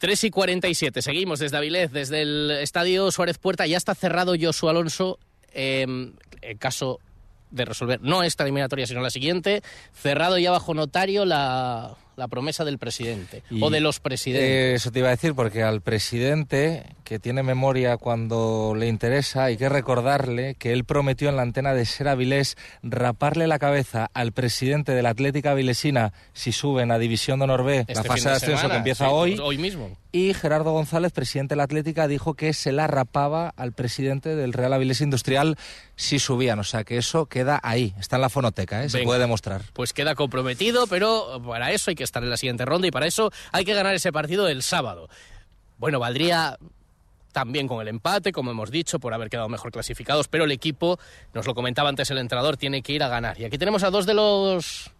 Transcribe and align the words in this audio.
3 0.00 0.24
y 0.24 0.30
47, 0.30 1.02
seguimos 1.02 1.40
desde 1.40 1.58
Avilés, 1.58 1.92
desde 1.92 2.22
el 2.22 2.50
Estadio 2.52 3.12
Suárez 3.12 3.36
Puerta, 3.36 3.66
ya 3.66 3.76
está 3.76 3.94
cerrado 3.94 4.32
Josu 4.40 4.70
Alonso, 4.70 5.18
eh, 5.52 5.82
en 5.82 6.58
caso 6.58 7.00
de 7.50 7.66
resolver 7.66 8.00
no 8.00 8.22
esta 8.22 8.44
eliminatoria, 8.44 8.86
sino 8.86 9.02
la 9.02 9.10
siguiente, 9.10 9.62
cerrado 9.92 10.38
ya 10.38 10.52
bajo 10.52 10.72
notario 10.72 11.26
la, 11.26 11.98
la 12.20 12.28
promesa 12.28 12.64
del 12.64 12.78
presidente 12.78 13.42
Y, 13.50 13.62
o 13.62 13.70
de 13.70 13.80
los 13.80 13.98
presidentes. 13.98 14.48
Eh, 14.48 14.74
eso 14.74 14.92
te 14.92 15.00
iba 15.00 15.08
a 15.08 15.12
decir, 15.12 15.34
porque 15.34 15.64
al 15.64 15.80
presidente, 15.80 16.84
que 17.02 17.18
tiene 17.18 17.42
memoria 17.42 17.96
cuando 17.96 18.74
le 18.76 18.86
interesa, 18.86 19.44
hay 19.44 19.56
que 19.56 19.68
recordarle 19.68 20.54
que 20.54 20.72
él 20.72 20.84
prometió 20.84 21.28
en 21.28 21.36
la 21.36 21.42
antena 21.42 21.74
de 21.74 21.84
Ser 21.86 22.08
Avilés 22.08 22.56
raparle 22.82 23.46
la 23.46 23.58
cabeza 23.58 24.10
al 24.14 24.32
presidente 24.32 24.92
de 24.92 25.02
la 25.02 25.10
Atlética 25.10 25.52
Avilesina 25.52 26.12
si 26.32 26.52
suben 26.52 26.92
a 26.92 26.98
División 26.98 27.40
de 27.40 27.44
Honor 27.44 27.64
B, 27.64 27.78
Este 27.80 27.94
la 27.94 28.02
fin 28.02 28.10
fase 28.10 28.28
de 28.28 28.34
ascenso 28.36 28.56
semana, 28.58 28.74
que 28.74 28.78
empieza 28.78 29.06
sí, 29.06 29.10
hoy. 29.12 29.30
pues 29.30 29.40
hoy 29.40 29.58
mismo. 29.58 29.96
Y 30.12 30.34
Gerardo 30.34 30.72
González, 30.72 31.12
presidente 31.12 31.52
de 31.52 31.56
la 31.56 31.62
Atlética, 31.62 32.08
dijo 32.08 32.34
que 32.34 32.52
se 32.52 32.72
la 32.72 32.88
rapaba 32.88 33.52
al 33.56 33.72
presidente 33.72 34.34
del 34.34 34.52
Real 34.52 34.72
Avilés 34.72 35.00
Industrial 35.00 35.56
si 35.94 36.18
subían. 36.18 36.58
O 36.58 36.64
sea 36.64 36.82
que 36.84 36.96
eso 36.96 37.26
queda 37.26 37.60
ahí, 37.62 37.94
está 37.98 38.16
en 38.16 38.22
la 38.22 38.28
fonoteca, 38.28 38.84
¿eh? 38.84 38.90
se 38.90 39.02
puede 39.04 39.20
demostrar. 39.20 39.62
Pues 39.72 39.92
queda 39.92 40.16
comprometido, 40.16 40.86
pero 40.88 41.40
para 41.46 41.70
eso 41.70 41.90
hay 41.90 41.94
que 41.94 42.02
estar 42.10 42.22
en 42.22 42.30
la 42.30 42.36
siguiente 42.36 42.64
ronda 42.64 42.86
y 42.86 42.90
para 42.90 43.06
eso 43.06 43.30
hay 43.52 43.64
que 43.64 43.74
ganar 43.74 43.94
ese 43.94 44.12
partido 44.12 44.48
el 44.48 44.62
sábado. 44.62 45.08
Bueno, 45.78 45.98
valdría 45.98 46.58
también 47.32 47.68
con 47.68 47.80
el 47.80 47.88
empate, 47.88 48.32
como 48.32 48.50
hemos 48.50 48.70
dicho, 48.72 48.98
por 48.98 49.14
haber 49.14 49.30
quedado 49.30 49.48
mejor 49.48 49.70
clasificados, 49.70 50.26
pero 50.26 50.44
el 50.44 50.50
equipo, 50.52 50.98
nos 51.32 51.46
lo 51.46 51.54
comentaba 51.54 51.88
antes 51.88 52.10
el 52.10 52.18
entrenador, 52.18 52.56
tiene 52.56 52.82
que 52.82 52.92
ir 52.92 53.02
a 53.04 53.08
ganar. 53.08 53.40
Y 53.40 53.44
aquí 53.44 53.56
tenemos 53.56 53.84
a 53.84 53.90
dos 53.90 54.04
de 54.04 54.14
los 54.14 54.90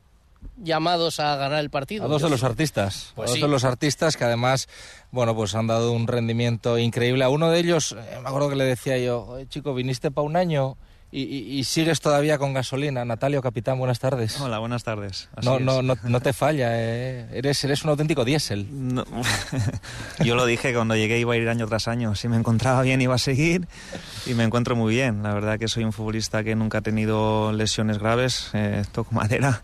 llamados 0.56 1.18
a 1.20 1.34
ganar 1.36 1.58
el 1.58 1.70
partido. 1.70 2.04
A 2.04 2.08
dos 2.08 2.22
de 2.22 2.30
los 2.30 2.44
artistas, 2.44 3.12
Pues 3.16 3.28
a 3.28 3.30
dos 3.32 3.36
sí. 3.36 3.42
de 3.42 3.48
los 3.48 3.64
artistas 3.64 4.16
que 4.16 4.24
además, 4.24 4.68
bueno, 5.10 5.34
pues 5.34 5.54
han 5.56 5.66
dado 5.66 5.92
un 5.92 6.06
rendimiento 6.06 6.78
increíble. 6.78 7.24
A 7.24 7.28
uno 7.28 7.50
de 7.50 7.58
ellos, 7.58 7.92
eh, 7.92 8.18
me 8.22 8.28
acuerdo 8.28 8.48
que 8.48 8.56
le 8.56 8.64
decía 8.64 8.96
yo, 8.98 9.24
"Oye, 9.26 9.46
chico, 9.48 9.74
viniste 9.74 10.10
para 10.12 10.24
un 10.26 10.36
año 10.36 10.76
y, 11.12 11.22
y- 11.22 11.58
y 11.58 11.64
sigues 11.64 12.00
todavía 12.00 12.38
con 12.38 12.54
gasolina. 12.54 13.04
Natalio, 13.04 13.42
capitán, 13.42 13.78
buenas 13.78 13.98
tardes. 13.98 14.40
Hola, 14.40 14.58
buenas 14.58 14.84
tardes. 14.84 15.28
Así 15.34 15.46
No, 15.48 15.58
no, 15.58 15.82
no, 15.82 15.96
no 16.02 16.20
te 16.20 16.32
falla, 16.32 16.68
eh. 16.72 17.26
eres, 17.32 17.62
eres 17.64 17.82
un 17.84 17.90
auténtico 17.90 18.24
diésel. 18.24 18.66
No. 18.70 19.04
Yo 20.24 20.34
lo 20.34 20.46
dije 20.46 20.72
cuando 20.74 20.94
llegué 20.96 21.18
iba 21.18 21.34
a 21.34 21.36
ir 21.36 21.48
año 21.48 21.66
tras 21.66 21.88
año. 21.88 22.14
Si 22.14 22.28
me 22.28 22.36
encontraba 22.36 22.82
bien 22.82 23.00
iba 23.00 23.14
a 23.14 23.18
seguir 23.18 23.66
y 24.26 24.34
me 24.34 24.44
encuentro 24.44 24.76
muy 24.76 24.94
bien. 24.94 25.22
La 25.22 25.34
verdad 25.34 25.58
que 25.58 25.68
soy 25.68 25.84
un 25.84 25.92
futbolista 25.92 26.44
que 26.44 26.54
nunca 26.54 26.78
ha 26.78 26.82
tenido 26.82 27.52
lesiones 27.52 27.98
graves, 27.98 28.50
eh, 28.54 28.84
toco 28.92 29.14
madera 29.14 29.62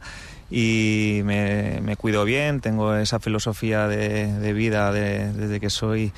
y 0.50 1.20
me, 1.24 1.80
me 1.82 1.96
cuido 1.96 2.24
bien. 2.24 2.60
Tengo 2.60 2.94
esa 2.96 3.20
filosofía 3.20 3.86
de, 3.88 4.32
de 4.32 4.52
vida 4.52 4.90
de- 4.92 5.32
desde 5.32 5.60
que 5.60 5.70
soy 5.70 6.12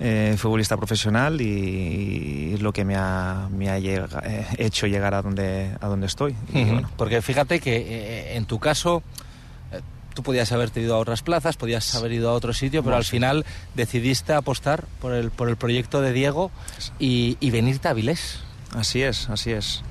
eh, 0.00 0.34
futbolista 0.38 0.76
profesional 0.76 1.40
y, 1.40 1.44
y 2.50 2.54
es 2.54 2.62
lo 2.62 2.72
que 2.72 2.84
me 2.84 2.96
ha, 2.96 3.48
me 3.54 3.68
ha 3.70 3.78
llega- 3.78 4.22
eh, 4.24 4.46
hecho 4.58 4.86
llegar 4.86 5.14
a 5.14 5.22
donde, 5.22 5.76
a 5.80 5.86
donde 5.86 6.06
estoy. 6.06 6.34
Y 6.54 6.62
Ujú. 6.62 6.72
bueno, 6.72 6.90
Porque 6.96 7.20
fíjate 7.22 7.60
que 7.60 7.76
eh, 7.76 8.36
en 8.36 8.46
tu 8.46 8.58
caso 8.58 9.02
eh, 9.72 9.80
tú 10.14 10.22
podías 10.22 10.50
haberte 10.52 10.80
ido 10.80 10.94
a 10.94 10.98
otras 10.98 11.22
plazas, 11.22 11.56
podías 11.56 11.94
haber 11.94 12.12
ido 12.12 12.30
a 12.30 12.32
otro 12.32 12.52
sitio, 12.54 12.82
pero 12.82 12.92
No, 12.92 12.96
al 12.98 13.04
sí. 13.04 13.10
final 13.12 13.44
decidiste 13.74 14.32
apostar 14.32 14.84
por 15.00 15.12
el, 15.12 15.30
por 15.30 15.48
el 15.50 15.56
proyecto 15.56 16.00
de 16.00 16.12
Diego 16.12 16.50
y, 16.98 17.36
y 17.40 17.50
venirte 17.50 17.88
a 17.88 17.90
Avilés. 17.92 18.40
así 18.74 19.02
es, 19.02 19.28
así 19.28 19.50
es. 19.52 19.82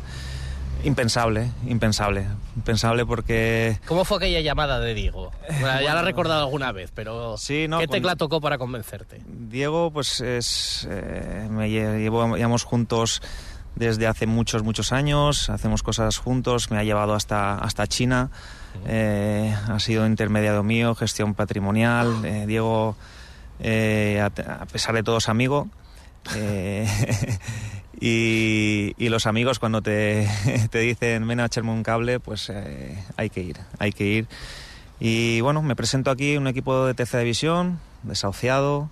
Impensable, 0.84 1.52
impensable. 1.68 2.26
Impensable 2.56 3.06
porque 3.06 3.78
¿Cómo 3.86 4.06
fue 4.06 4.18
aquella 4.18 4.40
llamada 4.40 4.80
de 4.80 4.94
Diego? 4.94 5.32
Bueno, 5.60 5.82
ya 5.82 5.94
la 5.94 6.02
he 6.02 6.04
recordado 6.06 6.42
alguna 6.46 6.72
vez, 6.72 6.92
pero 6.96 7.38
Sí, 7.38 7.68
no, 7.68 7.80
¿qué 7.80 7.88
tecla 7.88 8.16
tocó 8.16 8.40
para 8.40 8.58
convencerte? 8.58 9.22
Diego, 9.28 9.92
pues 9.92 10.22
es. 10.22 10.88
eh, 10.90 11.48
me 11.52 11.70
llevo, 11.70 12.36
llevamos 12.38 12.64
juntos 12.64 13.22
desde 13.76 14.08
hace 14.08 14.26
muchos, 14.26 14.64
muchos 14.64 14.94
años. 14.94 15.50
Hacemos 15.50 15.84
cosas 15.84 16.18
juntos. 16.18 16.72
Me 16.72 16.78
ha 16.78 16.84
llevado 16.86 17.14
hasta, 17.14 17.56
hasta 17.58 17.86
China. 17.88 18.30
eh, 18.88 19.54
ha 19.68 19.80
sido 19.80 20.06
intermediario 20.08 20.64
mío, 20.64 20.96
gestión 20.96 21.34
patrimonial. 21.34 22.24
eh, 22.24 22.46
Diego, 22.48 22.96
a, 23.62 24.26
a 24.62 24.66
pesar 24.66 24.96
de 24.96 25.04
todo, 25.04 25.18
es 25.18 25.28
amigo. 25.28 25.68
y, 28.00 28.94
y 28.98 29.10
los 29.10 29.26
amigos, 29.26 29.60
cuando 29.60 29.82
te, 29.82 30.28
te 30.72 30.80
dicen 30.80 31.28
ven 31.28 31.40
a 31.40 31.46
echarme 31.46 31.72
un 31.72 31.84
cable, 31.84 32.20
pues 32.20 32.50
eh, 32.54 32.98
hay 33.18 33.30
que 33.30 33.42
ir, 33.42 33.58
hay 33.80 33.92
que 33.92 34.06
ir. 34.06 34.28
Y 35.00 35.42
bueno, 35.42 35.62
me 35.62 35.76
presento 35.76 36.12
aquí 36.12 36.36
un 36.38 36.48
equipo 36.48 36.86
de 36.86 36.94
tercera 36.94 37.22
división, 37.24 37.80
desahuciado, 38.04 38.90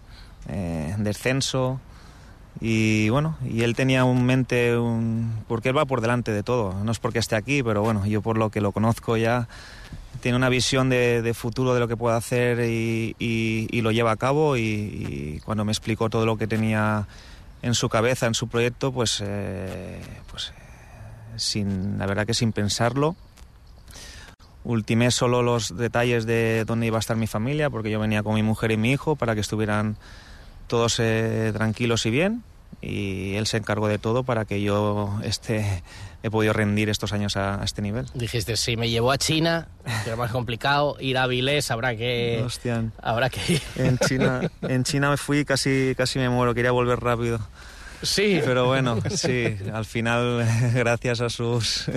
eh, 0.48 0.96
descenso. 1.00 1.80
Y 2.60 3.10
bueno, 3.10 3.38
y 3.48 3.62
él 3.62 3.76
tenía 3.76 4.04
un 4.04 4.26
mente, 4.26 4.78
un, 4.78 5.44
porque 5.48 5.70
él 5.70 5.78
va 5.78 5.86
por 5.86 6.02
delante 6.02 6.32
de 6.32 6.42
todo. 6.44 6.74
No 6.84 6.92
es 6.92 7.00
porque 7.00 7.20
esté 7.20 7.36
aquí, 7.36 7.62
pero 7.62 7.82
bueno, 7.84 8.06
yo 8.08 8.22
por 8.22 8.38
lo 8.38 8.50
que 8.50 8.62
lo 8.62 8.72
conozco 8.72 9.16
ya, 9.16 9.48
tiene 10.22 10.38
una 10.38 10.50
visión 10.50 10.90
de, 10.90 11.22
de 11.22 11.34
futuro 11.36 11.74
de 11.76 11.80
lo 11.80 11.88
que 11.88 11.96
puede 11.98 12.16
hacer 12.18 12.60
y, 12.68 13.16
y- 13.20 13.68
y 13.70 13.82
lo 13.82 13.92
lleva 13.92 14.12
a 14.12 14.16
cabo. 14.16 14.58
Y 14.58 15.40
cuando 15.46 15.66
me 15.66 15.72
explicó 15.72 16.10
todo 16.10 16.26
lo 16.26 16.38
que 16.38 16.48
tenía 16.48 17.06
en 17.62 17.74
su 17.74 17.90
cabeza, 17.90 18.28
en 18.28 18.34
su 18.34 18.48
proyecto, 18.48 18.92
pues, 18.92 19.22
eh, 19.26 20.02
pues 20.30 20.50
eh, 20.50 21.34
sin, 21.38 21.98
la 21.98 22.06
verdad 22.06 22.26
que 22.26 22.34
sin 22.34 22.54
pensarlo, 22.54 23.16
ultimé 24.64 25.12
solo 25.12 25.42
los 25.42 25.78
detalles 25.78 26.26
de 26.26 26.66
dónde 26.66 26.88
iba 26.88 26.98
a 26.98 27.00
estar 27.00 27.18
mi 27.18 27.28
familia, 27.28 27.70
porque 27.70 27.90
yo 27.90 28.00
venía 28.00 28.24
con 28.24 28.36
mi 28.36 28.44
mujer 28.44 28.72
y 28.72 28.78
mi 28.78 28.92
hijo 28.92 29.16
para 29.16 29.34
que 29.34 29.42
estuvieran 29.42 29.98
todos 30.68 31.00
eh, 31.00 31.52
tranquilos 31.54 32.06
y 32.06 32.12
bien. 32.12 32.44
Y 32.82 33.36
él 33.36 33.48
se 33.48 33.58
encargó 33.58 33.88
de 33.88 33.98
todo 33.98 34.24
para 34.24 34.46
que 34.46 34.62
yo 34.62 35.20
esté, 35.24 35.84
he 36.22 36.30
podido 36.30 36.54
rendir 36.54 36.90
estos 36.90 37.12
años 37.12 37.36
a, 37.36 37.62
a 37.62 37.66
este 37.66 37.82
nivel. 37.82 38.06
Dijiste, 38.14 38.56
si 38.56 38.78
me 38.78 38.90
llevó 38.90 39.12
a 39.12 39.18
China, 39.18 39.68
que 40.04 40.10
era 40.10 40.16
más 40.16 40.32
complicado, 40.32 40.96
ir 41.00 41.18
a 41.18 41.24
Avilés 41.24 41.72
habrá 41.72 41.96
que, 41.96 42.42
Hostia, 42.46 42.86
habrá 43.02 43.30
que 43.32 43.54
ir. 43.54 43.62
en 43.78 43.98
China, 43.98 44.42
en 44.62 44.84
China 44.84 45.10
me 45.10 45.18
fui 45.18 45.44
casi, 45.44 45.96
casi 45.98 46.20
me 46.20 46.30
muero, 46.30 46.54
quería 46.54 46.72
volver 46.72 47.00
rápido. 47.00 47.40
Sí, 48.04 48.40
Pero 48.46 48.68
bueno, 48.68 49.00
sí, 49.10 49.58
al 49.74 49.86
final, 49.86 50.46
gracias 50.76 51.20
a 51.20 51.30
sus 51.32 51.90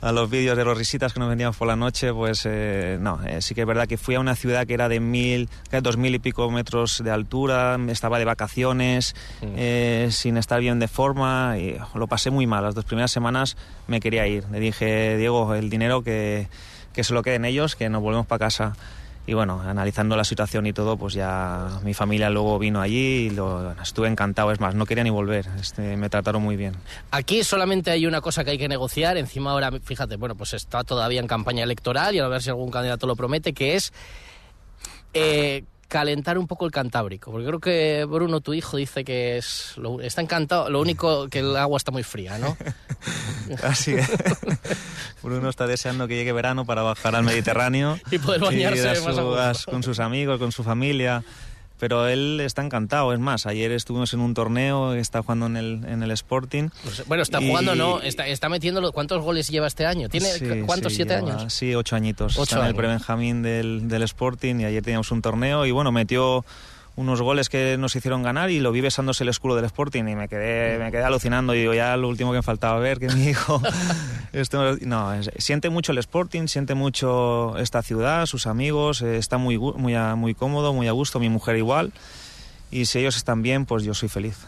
a 0.00 0.12
los 0.12 0.30
vídeos 0.30 0.56
de 0.56 0.64
los 0.64 0.76
risitas 0.76 1.12
que 1.12 1.20
nos 1.20 1.28
vendíamos 1.28 1.56
por 1.56 1.68
la 1.68 1.76
noche, 1.76 2.12
pues 2.12 2.42
eh, 2.44 2.98
no, 3.00 3.20
eh, 3.24 3.40
sí 3.40 3.54
que 3.54 3.62
es 3.62 3.66
verdad 3.66 3.86
que 3.86 3.96
fui 3.96 4.14
a 4.14 4.20
una 4.20 4.36
ciudad 4.36 4.66
que 4.66 4.74
era 4.74 4.88
de 4.88 5.00
mil, 5.00 5.48
que 5.70 5.80
dos 5.80 5.96
mil 5.96 6.14
y 6.14 6.18
pico 6.18 6.50
metros 6.50 7.02
de 7.02 7.10
altura, 7.10 7.78
estaba 7.88 8.18
de 8.18 8.24
vacaciones, 8.24 9.14
eh, 9.42 10.08
sin 10.10 10.36
estar 10.36 10.60
bien 10.60 10.78
de 10.78 10.88
forma, 10.88 11.56
y 11.58 11.78
lo 11.94 12.06
pasé 12.06 12.30
muy 12.30 12.46
mal. 12.46 12.64
Las 12.64 12.74
dos 12.74 12.84
primeras 12.84 13.10
semanas 13.10 13.56
me 13.86 14.00
quería 14.00 14.26
ir. 14.26 14.44
Le 14.50 14.60
dije, 14.60 15.16
Diego, 15.16 15.54
el 15.54 15.70
dinero 15.70 16.02
que, 16.02 16.48
que 16.92 17.04
se 17.04 17.14
lo 17.14 17.22
queden 17.22 17.44
ellos, 17.44 17.76
que 17.76 17.88
nos 17.88 18.02
volvemos 18.02 18.26
para 18.26 18.38
casa. 18.38 18.74
Y 19.26 19.34
bueno, 19.34 19.60
analizando 19.60 20.16
la 20.16 20.22
situación 20.22 20.66
y 20.66 20.72
todo, 20.72 20.96
pues 20.96 21.14
ya 21.14 21.80
mi 21.82 21.94
familia 21.94 22.30
luego 22.30 22.58
vino 22.58 22.80
allí 22.80 23.26
y 23.26 23.30
lo, 23.30 23.72
estuve 23.72 24.06
encantado. 24.06 24.52
Es 24.52 24.60
más, 24.60 24.74
no 24.76 24.86
quería 24.86 25.02
ni 25.02 25.10
volver. 25.10 25.46
Este, 25.60 25.96
me 25.96 26.08
trataron 26.08 26.42
muy 26.42 26.56
bien. 26.56 26.76
Aquí 27.10 27.42
solamente 27.42 27.90
hay 27.90 28.06
una 28.06 28.20
cosa 28.20 28.44
que 28.44 28.52
hay 28.52 28.58
que 28.58 28.68
negociar. 28.68 29.16
Encima 29.16 29.50
ahora, 29.50 29.72
fíjate, 29.82 30.16
bueno, 30.16 30.36
pues 30.36 30.54
está 30.54 30.84
todavía 30.84 31.18
en 31.20 31.26
campaña 31.26 31.64
electoral 31.64 32.14
y 32.14 32.20
a 32.20 32.28
ver 32.28 32.40
si 32.40 32.50
algún 32.50 32.70
candidato 32.70 33.08
lo 33.08 33.16
promete, 33.16 33.52
que 33.52 33.74
es 33.74 33.92
eh, 35.12 35.64
calentar 35.88 36.38
un 36.38 36.46
poco 36.46 36.66
el 36.66 36.72
Cantábrico. 36.72 37.30
Porque 37.30 37.46
creo 37.46 37.60
que 37.60 38.04
Bruno, 38.04 38.40
tu 38.40 38.54
hijo, 38.54 38.76
dice 38.76 39.04
que 39.04 39.36
es 39.38 39.72
lo- 39.76 40.00
está 40.00 40.20
encantado. 40.22 40.68
Lo 40.70 40.80
único 40.80 41.28
que 41.28 41.40
el 41.40 41.56
agua 41.56 41.76
está 41.76 41.90
muy 41.92 42.02
fría, 42.02 42.38
¿no? 42.38 42.56
Así 43.62 43.94
que 43.94 44.04
Bruno 45.22 45.48
está 45.48 45.66
deseando 45.66 46.08
que 46.08 46.16
llegue 46.16 46.32
verano 46.32 46.64
para 46.64 46.82
bajar 46.82 47.14
al 47.14 47.22
Mediterráneo 47.24 47.98
Y 48.10 48.18
poder 48.18 48.40
bañarse 48.40 48.80
ir 48.80 48.88
a 48.88 49.22
más 49.22 49.64
con 49.66 49.82
sus 49.82 50.00
amigos, 50.00 50.38
con 50.38 50.52
su 50.52 50.64
familia. 50.64 51.22
Pero 51.78 52.08
él 52.08 52.40
está 52.40 52.62
encantado. 52.62 53.12
Es 53.12 53.18
más, 53.18 53.44
ayer 53.46 53.70
estuvimos 53.72 54.12
en 54.14 54.20
un 54.20 54.32
torneo, 54.32 54.94
está 54.94 55.20
jugando 55.22 55.46
en 55.46 55.56
el, 55.58 55.84
en 55.86 56.02
el 56.02 56.10
Sporting. 56.10 56.70
Pues, 56.82 57.06
bueno, 57.06 57.22
está 57.22 57.40
Y- 57.42 57.48
jugando, 57.48 57.74
¿no? 57.74 58.00
Está, 58.00 58.26
está 58.26 58.48
metiendo. 58.48 58.90
¿Cuántos 58.92 59.22
goles 59.22 59.48
lleva 59.48 59.66
este 59.66 59.84
año? 59.84 60.08
¿Tiene 60.08 60.26
Sí, 60.32 60.44
cuántos? 60.64 60.92
sí, 60.92 60.96
¿Siete 60.96 61.16
lleva- 61.20 61.38
años? 61.38 61.52
Sí, 61.52 61.74
ocho 61.74 61.94
añitos. 61.96 62.32
Ocho 62.36 62.42
Está 62.44 62.56
en 62.56 62.60
el 62.60 62.66
años. 62.68 62.76
prebenjamín 62.78 63.42
del, 63.42 63.88
del 63.88 64.02
Sporting 64.04 64.60
y 64.60 64.64
ayer 64.64 64.82
teníamos 64.82 65.10
un 65.10 65.20
torneo 65.20 65.66
y 65.66 65.70
bueno, 65.70 65.92
metió 65.92 66.44
unos 66.96 67.20
goles 67.20 67.48
que 67.50 67.76
nos 67.78 67.94
hicieron 67.94 68.22
ganar 68.22 68.50
y 68.50 68.58
lo 68.58 68.72
vi 68.72 68.80
besándose 68.80 69.22
el 69.24 69.28
escudo 69.28 69.54
del 69.56 69.66
Sporting 69.66 70.04
y 70.08 70.16
me 70.16 70.28
quedé, 70.28 70.78
me 70.78 70.90
quedé 70.90 71.04
alucinando. 71.04 71.54
Y 71.54 71.60
digo, 71.60 71.74
ya 71.74 71.96
lo 71.98 72.08
último 72.08 72.32
que 72.32 72.38
me 72.38 72.42
faltaba 72.42 72.78
ver, 72.78 72.98
que 72.98 73.08
mi 73.08 73.24
hijo... 73.28 73.60
esto, 74.32 74.76
no, 74.80 75.12
es- 75.14 75.30
siente 75.38 75.68
mucho 75.68 75.92
el 75.92 75.98
Sporting, 75.98 76.46
siente 76.48 76.74
mucho 76.74 77.56
esta 77.58 77.82
ciudad, 77.82 78.24
sus 78.26 78.46
amigos, 78.46 79.02
eh, 79.02 79.18
está 79.18 79.36
muy, 79.38 79.58
muy, 79.58 79.94
a- 79.94 80.14
muy 80.14 80.34
cómodo, 80.34 80.72
muy 80.72 80.88
a 80.88 80.92
gusto, 80.92 81.20
mi 81.20 81.28
mujer 81.28 81.56
igual. 81.56 81.92
Y 82.70 82.86
si 82.86 82.98
ellos 82.98 83.16
están 83.16 83.42
bien, 83.42 83.66
pues 83.66 83.84
yo 83.84 83.92
soy 83.94 84.08
feliz. 84.08 84.38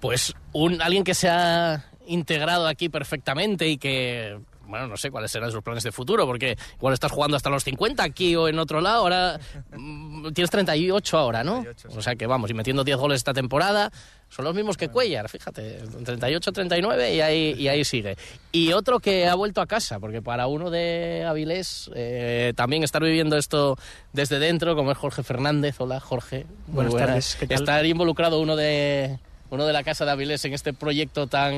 Pues 0.00 0.34
un, 0.52 0.80
alguien 0.80 1.04
que 1.04 1.14
se 1.14 1.28
ha 1.28 1.84
integrado 2.06 2.66
aquí 2.66 2.88
perfectamente 2.88 3.68
y 3.68 3.76
que 3.78 4.38
bueno, 4.68 4.86
no 4.86 4.96
sé 4.96 5.10
cuáles 5.10 5.30
serán 5.30 5.50
sus 5.50 5.62
planes 5.62 5.82
de 5.82 5.90
futuro, 5.90 6.26
porque 6.26 6.56
igual 6.76 6.94
estás 6.94 7.10
jugando 7.10 7.36
hasta 7.36 7.48
los 7.48 7.64
50 7.64 8.02
aquí 8.02 8.36
o 8.36 8.48
en 8.48 8.58
otro 8.58 8.80
lado, 8.80 8.98
ahora 8.98 9.40
mm, 9.76 10.28
tienes 10.32 10.50
38 10.50 11.18
ahora, 11.18 11.42
¿no? 11.42 11.64
O 11.96 12.02
sea 12.02 12.14
que 12.16 12.26
vamos, 12.26 12.50
y 12.50 12.54
metiendo 12.54 12.84
10 12.84 12.96
goles 12.98 13.16
esta 13.16 13.32
temporada, 13.32 13.90
son 14.28 14.44
los 14.44 14.54
mismos 14.54 14.76
que 14.76 14.88
Cuellar, 14.88 15.28
fíjate, 15.28 15.82
38, 16.04 16.52
39 16.52 17.14
y 17.14 17.20
ahí, 17.20 17.54
y 17.56 17.68
ahí 17.68 17.84
sigue. 17.84 18.16
Y 18.52 18.72
otro 18.72 19.00
que 19.00 19.26
ha 19.26 19.34
vuelto 19.34 19.62
a 19.62 19.66
casa, 19.66 19.98
porque 20.00 20.20
para 20.20 20.46
uno 20.46 20.70
de 20.70 21.24
Avilés 21.26 21.90
eh, 21.94 22.52
también 22.54 22.84
estar 22.84 23.02
viviendo 23.02 23.36
esto 23.36 23.76
desde 24.12 24.38
dentro, 24.38 24.76
como 24.76 24.92
es 24.92 24.98
Jorge 24.98 25.22
Fernández. 25.22 25.76
Hola, 25.78 25.98
Jorge. 25.98 26.46
Buenas 26.66 26.94
tardes. 26.94 27.36
¿qué 27.40 27.46
tal? 27.46 27.58
Estar 27.58 27.86
involucrado 27.86 28.38
uno 28.40 28.54
de 28.54 29.18
uno 29.50 29.64
de 29.64 29.72
la 29.72 29.82
casa 29.82 30.04
de 30.04 30.10
Avilés 30.10 30.44
en 30.44 30.52
este 30.52 30.74
proyecto 30.74 31.26
tan 31.26 31.54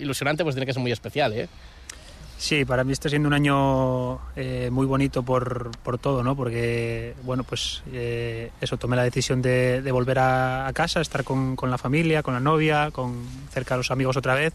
ilusionante, 0.00 0.42
pues 0.42 0.56
tiene 0.56 0.66
que 0.66 0.72
ser 0.72 0.82
muy 0.82 0.90
especial, 0.90 1.32
¿eh? 1.32 1.48
Sí, 2.40 2.64
para 2.64 2.84
mí 2.84 2.92
está 2.92 3.10
siendo 3.10 3.28
un 3.28 3.34
año 3.34 4.18
eh, 4.34 4.70
muy 4.72 4.86
bonito 4.86 5.22
por, 5.22 5.72
por, 5.82 5.98
todo, 5.98 6.24
¿no? 6.24 6.34
Porque, 6.34 7.14
bueno, 7.22 7.44
pues 7.44 7.82
eh, 7.92 8.50
eso, 8.62 8.78
tomé 8.78 8.96
la 8.96 9.04
decisión 9.04 9.42
de, 9.42 9.82
de 9.82 9.92
volver 9.92 10.18
a, 10.20 10.66
a, 10.66 10.72
casa, 10.72 11.02
estar 11.02 11.22
con, 11.22 11.54
con, 11.54 11.70
la 11.70 11.76
familia, 11.76 12.22
con 12.22 12.32
la 12.32 12.40
novia, 12.40 12.92
con 12.92 13.26
cerca 13.50 13.74
de 13.74 13.80
los 13.80 13.90
amigos 13.90 14.16
otra 14.16 14.34
vez. 14.34 14.54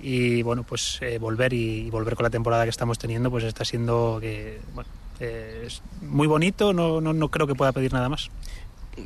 Y, 0.00 0.42
bueno, 0.42 0.64
pues 0.64 0.98
eh, 1.00 1.18
volver 1.18 1.52
y, 1.52 1.86
y, 1.86 1.90
volver 1.90 2.16
con 2.16 2.24
la 2.24 2.30
temporada 2.30 2.64
que 2.64 2.70
estamos 2.70 2.98
teniendo, 2.98 3.30
pues 3.30 3.44
está 3.44 3.64
siendo 3.64 4.18
que, 4.20 4.60
bueno, 4.74 4.90
eh, 5.20 5.62
es 5.64 5.82
muy 6.02 6.26
bonito, 6.26 6.72
no, 6.72 7.00
no, 7.00 7.12
no 7.12 7.28
creo 7.28 7.46
que 7.46 7.54
pueda 7.54 7.70
pedir 7.70 7.92
nada 7.92 8.08
más. 8.08 8.30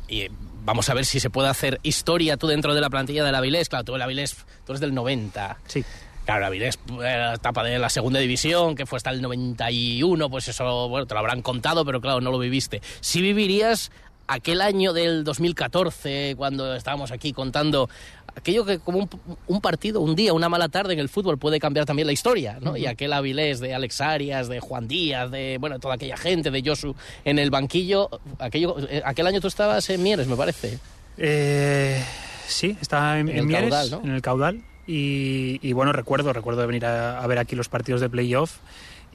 Y 0.07 0.27
vamos 0.65 0.89
a 0.89 0.95
ver 0.95 1.05
si 1.05 1.19
se 1.19 1.29
puede 1.29 1.49
hacer 1.49 1.79
historia 1.83 2.35
tú 2.35 2.47
dentro 2.47 2.73
de 2.73 2.81
la 2.81 2.89
plantilla 2.89 3.23
del 3.23 3.35
Avilés. 3.35 3.69
Claro, 3.69 3.85
tú 3.85 3.95
el 3.95 4.01
Avilés, 4.01 4.35
tú 4.65 4.71
eres 4.71 4.81
del 4.81 4.95
90. 4.95 5.57
Sí. 5.67 5.85
Claro, 6.25 6.45
Avilés, 6.45 6.79
la 6.97 7.33
etapa 7.33 7.63
de 7.63 7.79
la 7.79 7.89
segunda 7.89 8.19
división, 8.19 8.75
que 8.75 8.85
fue 8.85 8.97
hasta 8.97 9.09
el 9.09 9.21
91, 9.21 10.29
pues 10.29 10.47
eso, 10.47 10.87
bueno, 10.87 11.05
te 11.07 11.13
lo 11.13 11.19
habrán 11.19 11.41
contado, 11.41 11.83
pero 11.83 11.99
claro, 11.99 12.21
no 12.21 12.31
lo 12.31 12.39
viviste. 12.39 12.81
Si 12.99 13.21
vivirías 13.21 13.91
aquel 14.27 14.61
año 14.61 14.93
del 14.93 15.23
2014, 15.23 16.35
cuando 16.37 16.75
estábamos 16.75 17.11
aquí 17.11 17.33
contando 17.33 17.89
aquello 18.35 18.63
que 18.65 18.79
como 18.79 18.99
un, 18.99 19.09
un, 19.47 19.61
partido, 19.61 19.99
un 19.99 20.15
día, 20.15 20.33
una 20.33 20.47
mala 20.47 20.69
tarde 20.69 20.93
en 20.93 20.99
el 20.99 21.09
fútbol 21.09 21.37
puede 21.37 21.59
cambiar 21.59 21.85
también 21.85 22.05
la 22.05 22.13
historia, 22.13 22.57
¿no? 22.61 22.71
Uh 22.71 22.73
-huh. 22.75 22.79
Y 22.79 22.85
aquel 22.85 23.11
Avilés 23.13 23.59
de 23.59 23.73
Alex 23.73 23.99
Arias, 23.99 24.47
de 24.47 24.59
Juan 24.59 24.87
Díaz, 24.87 25.31
de, 25.31 25.57
bueno, 25.59 25.79
toda 25.79 25.95
aquella 25.95 26.17
gente, 26.17 26.49
de 26.51 26.61
Josu 26.65 26.95
en 27.25 27.39
el 27.39 27.49
banquillo, 27.49 28.09
aquello, 28.39 28.77
eh, 28.89 29.01
aquel 29.03 29.27
año 29.27 29.41
tú 29.41 29.47
estabas 29.47 29.89
en 29.89 30.01
Mieres, 30.01 30.27
me 30.27 30.35
parece. 30.35 30.79
Eh, 31.17 32.01
sí, 32.47 32.77
estaba 32.79 33.19
en, 33.19 33.27
En 33.27 33.37
en 33.39 33.47
Mieres, 33.47 33.69
caudal, 33.69 33.91
¿no? 33.91 34.01
en 34.03 34.11
el 34.11 34.21
caudal. 34.21 34.63
Y, 34.87 35.59
y, 35.61 35.73
bueno, 35.73 35.91
recuerdo, 35.93 36.33
recuerdo 36.33 36.61
de 36.61 36.67
venir 36.67 36.85
a, 36.85 37.21
a 37.21 37.27
ver 37.27 37.37
aquí 37.37 37.55
los 37.55 37.69
partidos 37.69 38.01
de 38.01 38.09
playoff 38.09 38.57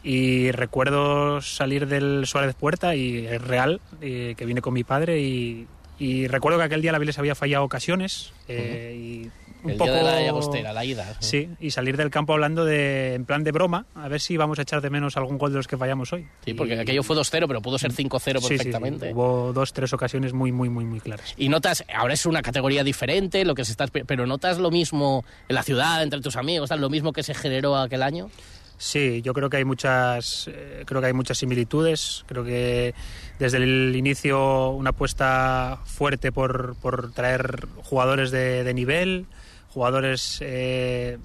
y 0.02 0.52
recuerdo 0.52 1.40
salir 1.42 1.88
del 1.88 2.26
Suárez 2.26 2.54
Puerta 2.54 2.94
y 2.94 3.26
es 3.26 3.42
real, 3.42 3.80
eh, 4.00 4.34
que 4.36 4.46
vine 4.46 4.60
con 4.60 4.72
mi 4.72 4.84
padre 4.84 5.20
y, 5.20 5.66
y, 5.98 6.28
recuerdo 6.28 6.58
que 6.58 6.64
aquel 6.64 6.80
día 6.80 6.92
la 6.92 6.98
Viles 6.98 7.18
había 7.18 7.34
fallado 7.34 7.64
ocasiones 7.64 8.32
eh, 8.46 8.92
uh 8.92 8.96
-huh. 8.96 9.00
y 9.00 9.30
un 9.66 9.72
el 9.72 9.76
poco 9.76 9.90
día 9.90 10.02
de 10.02 10.04
la 10.04 10.22
Llagostera, 10.22 10.72
la 10.72 10.84
ida. 10.84 11.16
Sí, 11.20 11.48
y 11.60 11.70
salir 11.70 11.96
del 11.96 12.10
campo 12.10 12.32
hablando 12.32 12.64
de 12.64 13.14
en 13.14 13.24
plan 13.24 13.44
de 13.44 13.52
broma, 13.52 13.86
a 13.94 14.08
ver 14.08 14.20
si 14.20 14.36
vamos 14.36 14.58
a 14.58 14.62
echar 14.62 14.80
de 14.80 14.90
menos 14.90 15.16
algún 15.16 15.38
gol 15.38 15.52
de 15.52 15.58
los 15.58 15.68
que 15.68 15.76
fallamos 15.76 16.12
hoy. 16.12 16.26
Sí, 16.44 16.54
porque 16.54 16.74
y... 16.74 16.78
aquello 16.78 17.02
fue 17.02 17.16
2-0, 17.16 17.46
pero 17.46 17.60
pudo 17.60 17.78
ser 17.78 17.92
5-0 17.92 18.48
perfectamente. 18.48 19.06
Sí, 19.06 19.12
sí, 19.12 19.14
Hubo 19.14 19.52
dos, 19.52 19.72
tres 19.72 19.92
ocasiones 19.92 20.32
muy, 20.32 20.52
muy, 20.52 20.68
muy, 20.68 20.84
muy 20.84 21.00
claras. 21.00 21.34
Y 21.36 21.48
notas, 21.48 21.84
ahora 21.94 22.14
es 22.14 22.26
una 22.26 22.42
categoría 22.42 22.84
diferente, 22.84 23.44
lo 23.44 23.54
que 23.54 23.64
se 23.64 23.72
está, 23.72 23.86
pero 23.86 24.26
notas 24.26 24.58
lo 24.58 24.70
mismo 24.70 25.24
en 25.48 25.54
la 25.54 25.62
ciudad, 25.62 26.02
entre 26.02 26.20
tus 26.20 26.36
amigos, 26.36 26.70
lo 26.70 26.90
mismo 26.90 27.12
que 27.12 27.22
se 27.22 27.34
generó 27.34 27.76
aquel 27.76 28.02
año. 28.02 28.30
Sí, 28.78 29.22
yo 29.22 29.32
creo 29.32 29.48
que 29.48 29.56
hay 29.56 29.64
muchas, 29.64 30.48
eh, 30.48 30.82
creo 30.84 31.00
que 31.00 31.06
hay 31.06 31.12
muchas 31.12 31.38
similitudes. 31.38 32.24
Creo 32.26 32.44
que 32.44 32.94
desde 33.38 33.58
el 33.58 33.94
inicio 33.96 34.70
una 34.70 34.90
apuesta 34.90 35.78
fuerte 35.84 36.30
por, 36.30 36.76
por 36.76 37.12
traer 37.12 37.66
jugadores 37.84 38.30
de, 38.30 38.64
de 38.64 38.74
nivel, 38.74 39.26
jugadores 39.76 40.38
eh, 40.40 41.18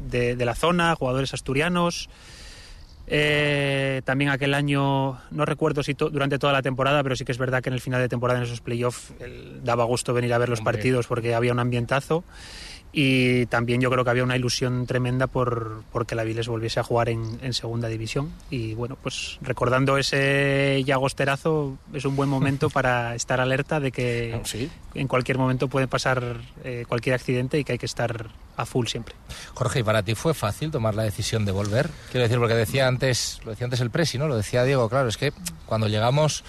de, 0.00 0.36
de, 0.36 0.44
la 0.44 0.54
zona, 0.54 0.94
jugadores 0.96 1.32
asturianos. 1.32 2.10
Eh, 3.06 4.02
también 4.04 4.30
aquel 4.30 4.52
año, 4.52 5.18
no 5.30 5.46
recuerdo 5.46 5.82
si 5.82 5.94
to, 5.94 6.10
durante 6.10 6.38
toda 6.38 6.52
la 6.52 6.60
temporada, 6.60 7.02
pero 7.02 7.16
sí 7.16 7.24
que 7.24 7.32
es 7.32 7.38
verdad 7.38 7.62
que 7.62 7.70
en 7.70 7.72
el 7.72 7.80
final 7.80 8.02
de 8.02 8.10
temporada 8.10 8.38
en 8.38 8.44
esos 8.44 8.60
playoffs 8.60 9.14
daba 9.64 9.84
gusto 9.84 10.12
venir 10.12 10.34
a 10.34 10.38
ver 10.38 10.50
los 10.50 10.58
Hombre. 10.58 10.74
partidos 10.74 11.06
porque 11.06 11.34
había 11.34 11.52
un 11.52 11.58
ambientazo 11.58 12.22
y 12.92 13.46
también 13.46 13.80
yo 13.80 13.90
creo 13.90 14.04
que 14.04 14.10
había 14.10 14.24
una 14.24 14.36
ilusión 14.36 14.86
tremenda 14.86 15.26
por, 15.26 15.82
por 15.92 16.06
que 16.06 16.14
la 16.14 16.24
Viles 16.24 16.48
volviese 16.48 16.80
a 16.80 16.82
jugar 16.82 17.08
en, 17.08 17.38
en, 17.42 17.52
segunda 17.52 17.88
división 17.88 18.32
y 18.50 18.74
bueno, 18.74 18.96
pues 19.00 19.38
recordando 19.42 19.96
ese 19.98 20.82
llagosterazo 20.84 21.78
es 21.92 22.04
un 22.04 22.16
buen 22.16 22.28
momento 22.28 22.70
para 22.70 23.14
estar 23.14 23.40
alerta 23.40 23.80
de 23.80 23.92
que 23.92 24.38
oh, 24.40 24.44
¿Sí? 24.44 24.70
en 24.94 25.08
cualquier 25.08 25.38
momento 25.38 25.68
puede 25.68 25.86
pasar 25.86 26.38
eh, 26.64 26.84
cualquier 26.88 27.14
accidente 27.14 27.58
y 27.58 27.64
que 27.64 27.72
hay 27.72 27.78
que 27.78 27.86
estar 27.86 28.28
a 28.56 28.66
full 28.66 28.86
siempre. 28.86 29.14
Jorge, 29.54 29.80
¿y 29.80 29.82
para 29.82 30.02
ti 30.02 30.14
fue 30.14 30.34
fácil 30.34 30.70
tomar 30.70 30.94
la 30.94 31.02
decisión 31.02 31.44
de 31.44 31.52
volver? 31.52 31.90
Quiero 32.10 32.24
decir, 32.24 32.38
porque 32.38 32.54
decía 32.54 32.88
antes, 32.88 33.40
lo 33.44 33.52
decía 33.52 33.64
antes 33.66 33.80
el 33.80 33.90
Presi, 33.90 34.18
¿no? 34.18 34.28
Lo 34.28 34.36
decía 34.36 34.64
Diego, 34.64 34.88
claro, 34.88 35.08
es 35.08 35.16
que 35.16 35.32
cuando 35.66 35.88
llegamos 35.88 36.44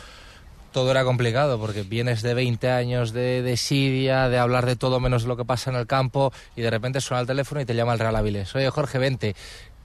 todo 0.72 0.92
era 0.92 1.04
complicado 1.04 1.60
porque 1.60 1.84
vienes 1.84 2.22
de 2.22 2.34
20 2.34 2.70
años 2.70 3.14
de 3.14 3.42
desidia, 3.42 4.30
de 4.30 4.38
hablar 4.38 4.66
de 4.66 4.76
todo 4.76 5.00
menos 5.00 5.24
de 5.24 5.28
lo 5.28 5.38
que 5.38 5.46
pasa 5.46 5.70
en 5.70 5.76
el 5.76 5.88
campo 5.88 6.32
y 6.56 6.62
de 6.62 6.70
repente 6.70 7.02
suena 7.02 7.22
el 7.22 7.28
teléfono 7.28 7.62
y 7.62 7.66
te 7.66 7.76
llama 7.76 7.94
el 7.94 8.00
Real 8.00 8.16
Avilés. 8.16 8.56
Oye, 8.56 8.70
Jorge, 8.70 8.98
vente. 8.98 9.36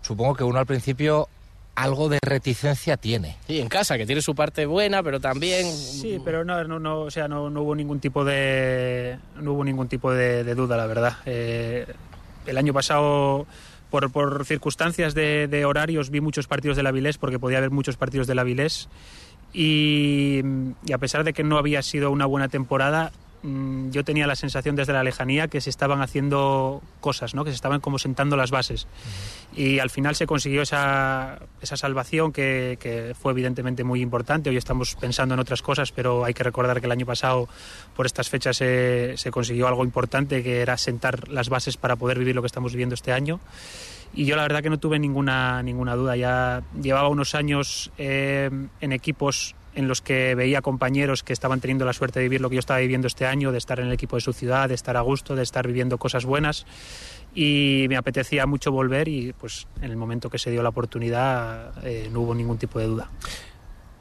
Supongo 0.03 0.35
que 0.35 0.44
uno 0.44 0.59
al 0.59 0.67
principio 0.67 1.29
algo 1.75 2.09
de 2.09 2.19
reticencia 2.23 2.97
tiene. 2.97 3.37
Sí, 3.47 3.61
en 3.61 3.69
casa, 3.69 3.99
que 3.99 4.06
tiene 4.06 4.23
su 4.23 4.35
parte 4.35 4.65
buena, 4.67 5.03
pero 5.03 5.21
también... 5.21 5.71
Sí, 5.71 6.19
pero 6.25 6.44
no, 6.44 6.65
no, 6.65 6.79
no 6.79 7.00
o 7.00 7.11
sea, 7.11 7.29
no, 7.29 7.50
no, 7.50 7.62
hubo 7.62 7.75
ningún 7.75 8.00
tipo 8.00 8.25
de... 8.25 9.19
No 9.41 9.53
hubo 9.53 9.65
ningún 9.65 9.87
tipo 9.87 10.12
de, 10.12 10.43
de 10.43 10.55
duda, 10.55 10.77
la 10.77 10.87
verdad. 10.87 11.19
Eh, 11.27 11.87
el 12.47 12.59
año 12.59 12.73
pasado... 12.73 13.47
Por, 13.91 14.11
por 14.11 14.44
circunstancias 14.44 15.15
de, 15.15 15.47
de, 15.47 15.65
horarios 15.65 16.11
vi 16.11 16.21
muchos 16.21 16.49
partidos 16.49 16.77
del 16.77 16.89
Avilés 16.89 17.19
porque 17.19 17.39
podía 17.39 17.59
haber 17.59 17.71
muchos 17.71 17.97
partidos 17.97 18.27
del 18.27 18.41
Avilés 18.41 18.89
y, 19.52 20.43
y, 20.87 20.93
a 20.93 20.98
pesar 20.98 21.25
de 21.25 21.32
que 21.32 21.43
no 21.43 21.58
había 21.58 21.82
sido 21.82 22.10
una 22.10 22.26
buena 22.26 22.48
temporada, 22.48 23.12
mm, 23.43 23.90
yo 23.90 24.04
tenía 24.04 24.26
la 24.26 24.37
sensación 24.37 24.76
desde 24.76 24.93
la 24.93 25.02
lejanía 25.02 25.48
que 25.48 25.60
se 25.60 25.70
estaban 25.70 26.02
haciendo 26.02 26.82
cosas, 27.00 27.34
¿no? 27.34 27.44
que 27.44 27.50
se 27.50 27.54
estaban 27.54 27.81
como 27.81 27.98
sentando 27.98 28.37
las 28.37 28.50
bases. 28.50 28.84
Uh 28.84 28.87
-huh. 28.87 29.46
Y 29.56 29.78
al 29.78 29.88
final 29.88 30.14
se 30.14 30.26
consiguió 30.26 30.60
esa, 30.60 31.38
esa 31.62 31.76
salvación 31.78 32.32
que, 32.32 32.76
que, 32.78 33.14
fue 33.19 33.32
evidentemente 33.32 33.84
muy 33.84 34.02
importante. 34.02 34.50
Hoy 34.50 34.58
estamos 34.58 34.94
pensando 34.96 35.34
en 35.34 35.40
otras 35.40 35.62
cosas, 35.62 35.93
pero 35.93 36.25
hay 36.26 36.34
que 36.34 36.43
recordar 36.43 36.81
que 36.81 36.87
el 36.87 36.93
año 36.93 37.06
pasado, 37.06 37.48
por 37.94 38.04
estas 38.04 38.28
fechas, 38.28 38.58
se, 38.58 39.14
se 39.16 39.31
consiguió 39.31 39.67
algo 39.67 39.84
importante, 39.84 40.43
que 40.43 40.60
era 40.60 40.76
sentar 40.76 41.29
las 41.29 41.48
bases 41.48 41.79
para 41.79 41.96
poder 41.96 42.19
vivir 42.19 42.34
lo 42.34 42.43
que 42.43 42.48
estamos 42.48 42.72
viviendo 42.72 42.94
este 42.94 43.12
año 43.12 43.41
y 44.15 44.25
yo 44.25 44.36
la 44.36 44.43
verdad 44.43 44.63
que 44.63 44.70
no 44.70 44.79
tuve 44.79 44.98
ninguna, 44.98 45.63
ninguna 45.63 45.94
duda. 45.94 46.17
Ya 46.17 46.63
llevaba 46.81 47.08
unos 47.08 47.34
años 47.34 47.91
eh, 47.98 48.51
en 48.81 48.93
equipos 48.93 49.55
en 49.75 49.89
los 49.89 50.01
que 50.01 50.34
veía 50.34 50.63
compañeros 50.63 51.22
que 51.22 51.34
estaban 51.34 51.60
teniendo 51.60 51.84
la 51.84 51.93
suerte 51.93 52.19
de 52.19 52.25
vivir 52.25 52.41
lo 52.41 52.48
que 52.48 52.56
yo 52.56 52.60
estaba 52.60 52.81
viviendo 52.81 53.06
este 53.06 53.27
año, 53.27 53.53
de 53.53 53.58
estar 53.58 53.79
en 53.79 53.89
el 53.89 53.93
equipo 53.93 54.17
de 54.17 54.22
su 54.22 54.32
ciudad, 54.32 54.70
de 54.70 54.75
estar 54.75 54.96
a 54.96 55.03
gusto, 55.03 55.36
de 55.36 55.43
estar 55.43 55.67
viviendo 55.67 55.98
cosas 55.98 56.25
buenas 56.25 56.67
y 57.34 57.84
me 57.91 57.96
apetecía 57.96 58.46
mucho 58.46 58.72
volver 58.72 59.06
y 59.08 59.34
pues 59.34 59.69
en 59.82 59.91
el 59.91 59.96
momento 59.96 60.31
que 60.31 60.39
se 60.39 60.51
dio 60.51 60.63
la 60.63 60.70
oportunidad 60.70 61.72
eh, 61.86 62.08
no 62.10 62.22
hubo 62.22 62.34
ningún 62.34 62.56
tipo 62.56 62.79
de 62.79 62.86
duda. 62.86 63.10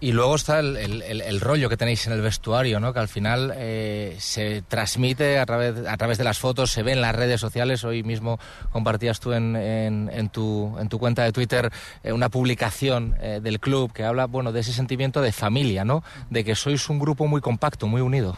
Y 0.05 0.12
luego 0.12 0.35
está 0.35 0.59
el, 0.59 1.01
el, 1.01 1.41
rollo 1.41 1.67
que 1.67 1.77
tenéis 1.77 2.05
en 2.05 2.13
el 2.13 2.21
vestuario, 2.21 2.79
¿no? 2.79 2.93
que 2.93 3.00
al 3.00 3.07
final 3.07 3.51
eh, 3.55 4.15
se 4.19 4.62
transmite 4.62 5.39
a 5.39 5.47
través, 5.47 5.88
a 5.88 5.97
través 5.97 6.19
de 6.19 6.24
las 6.24 6.38
fotos, 6.38 6.71
se 6.71 6.83
ve 6.83 6.91
en 6.91 7.01
las 7.01 7.15
redes 7.15 7.41
sociales. 7.41 7.83
Hoy 7.83 8.03
mismo 8.03 8.38
compartías 8.71 9.19
tú 9.19 9.33
en, 9.33 9.55
en, 9.55 10.29
tu, 10.29 10.77
en 10.77 10.89
tu 10.89 11.00
cuenta 11.00 11.24
de 11.24 11.31
Twitter 11.31 11.71
eh, 12.03 12.12
una 12.12 12.29
publicación 12.29 13.15
eh, 13.19 13.39
del 13.41 13.59
club 13.59 13.91
que 13.93 14.03
habla 14.03 14.27
bueno, 14.27 14.51
de 14.51 14.59
ese 14.59 14.74
sentimiento 14.74 15.24
de 15.24 15.31
familia, 15.31 15.83
¿no? 15.83 16.03
de 16.29 16.43
que 16.43 16.53
sois 16.53 16.88
un 16.88 17.00
grupo 17.00 17.25
muy 17.25 17.41
compacto, 17.41 17.88
muy 17.88 18.01
unido. 18.01 18.38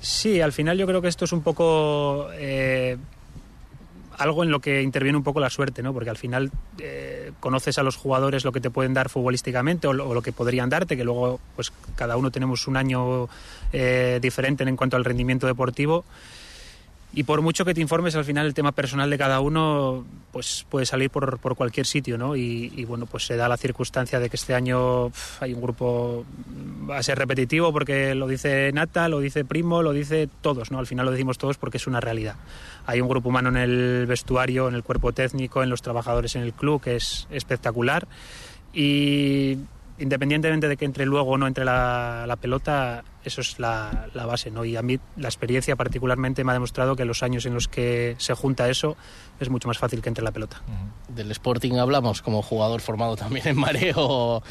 Sí, 0.00 0.40
al 0.40 0.52
final 0.52 0.76
yo 0.76 0.88
creo 0.88 1.00
que 1.00 1.06
esto 1.06 1.24
es 1.24 1.32
un 1.32 1.42
poco 1.42 2.30
algo 4.20 4.44
en 4.44 4.50
lo 4.50 4.60
que 4.60 4.82
interviene 4.82 5.16
un 5.16 5.24
poco 5.24 5.40
la 5.40 5.48
suerte, 5.48 5.82
¿no? 5.82 5.94
Porque 5.94 6.10
al 6.10 6.18
final 6.18 6.50
eh, 6.78 7.32
conoces 7.40 7.78
a 7.78 7.82
los 7.82 7.96
jugadores 7.96 8.44
lo 8.44 8.52
que 8.52 8.60
te 8.60 8.68
pueden 8.68 8.92
dar 8.92 9.08
futbolísticamente 9.08 9.86
o 9.86 9.94
lo, 9.94 10.06
o 10.06 10.12
lo, 10.12 10.20
que 10.20 10.30
podrían 10.30 10.68
darte, 10.68 10.94
que 10.94 11.04
luego 11.04 11.40
pues 11.56 11.72
cada 11.96 12.18
uno 12.18 12.30
tenemos 12.30 12.68
un 12.68 12.76
año 12.76 13.30
eh, 13.72 14.18
diferente 14.20 14.62
en 14.62 14.76
cuanto 14.76 14.96
al 14.96 15.06
rendimiento 15.06 15.46
deportivo. 15.46 16.04
y 17.14 17.22
por 17.22 17.40
mucho 17.40 17.64
que 17.64 17.72
te 17.72 17.80
informes, 17.80 18.14
al 18.14 18.26
final 18.26 18.44
el 18.46 18.52
tema 18.52 18.72
personal 18.72 19.08
de 19.08 19.16
cada 19.16 19.40
uno 19.40 20.04
pues 20.32 20.66
puede 20.68 20.84
salir 20.84 21.08
por, 21.08 21.38
por 21.38 21.56
cualquier 21.56 21.86
sitio, 21.86 22.18
¿no? 22.18 22.36
Y, 22.36 22.72
y, 22.76 22.84
bueno, 22.84 23.06
pues 23.06 23.24
se 23.24 23.36
da 23.36 23.48
la 23.48 23.56
circunstancia 23.56 24.20
de 24.20 24.28
que 24.28 24.36
este 24.36 24.54
año 24.54 25.08
pf, 25.08 25.44
hay 25.44 25.54
un 25.54 25.62
grupo, 25.62 26.26
va 26.90 26.98
a 26.98 27.02
ser 27.02 27.18
repetitivo 27.18 27.72
porque 27.72 28.14
lo 28.14 28.26
dice 28.26 28.70
Nata, 28.72 29.08
lo 29.08 29.20
dice 29.20 29.44
Primo, 29.44 29.82
lo 29.82 29.92
dice 29.92 30.28
todos, 30.40 30.70
¿no? 30.70 30.78
Al 30.78 30.86
final 30.86 31.06
lo 31.06 31.12
decimos 31.12 31.38
todos 31.38 31.56
porque 31.56 31.76
es 31.76 31.86
una 31.86 32.00
realidad. 32.00 32.36
Hay 32.86 33.00
un 33.00 33.08
grupo 33.08 33.28
humano 33.28 33.48
en 33.50 33.56
el 33.56 34.06
vestuario, 34.06 34.68
en 34.68 34.74
el 34.74 34.82
cuerpo 34.82 35.12
técnico, 35.12 35.62
en 35.62 35.70
los 35.70 35.82
trabajadores 35.82 36.36
en 36.36 36.42
el 36.42 36.52
club, 36.52 36.82
que 36.82 36.96
es 36.96 37.28
espectacular. 37.30 38.08
Y 38.72 39.58
independientemente 40.00 40.66
de 40.66 40.76
que 40.76 40.86
entre 40.86 41.04
luego 41.04 41.32
o 41.32 41.38
no 41.38 41.46
entre 41.46 41.64
la, 41.64 42.36
pelota, 42.40 43.04
eso 43.24 43.42
es 43.42 43.58
la, 43.58 44.08
base, 44.14 44.50
¿no? 44.50 44.64
Y 44.64 44.76
a 44.76 44.82
mí 44.82 44.98
la 45.16 45.28
experiencia 45.28 45.76
particularmente 45.76 46.42
me 46.42 46.52
ha 46.52 46.54
demostrado 46.54 46.96
que 46.96 47.04
los 47.04 47.22
años 47.22 47.46
en 47.46 47.54
los 47.54 47.68
que 47.68 48.16
se 48.18 48.34
junta 48.34 48.68
eso 48.68 48.96
es 49.38 49.50
mucho 49.50 49.68
más 49.68 49.78
fácil 49.78 50.00
que 50.00 50.08
entre 50.08 50.24
la 50.24 50.32
pelota. 50.32 50.62
Del 51.08 51.30
Sporting 51.30 51.74
hablamos 51.74 52.22
como 52.22 52.42
jugador 52.42 52.80
formado 52.80 53.16
también 53.16 53.46
en 53.48 53.58
mareo. 53.58 54.42